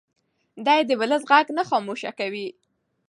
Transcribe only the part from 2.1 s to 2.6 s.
کوي.